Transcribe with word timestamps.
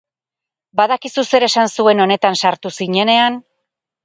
Badakizu 0.79 1.23
zer 1.29 1.45
esan 1.49 1.69
zuen 1.75 2.01
honetan 2.07 2.41
sartu 2.43 2.73
zinenean? 2.81 3.39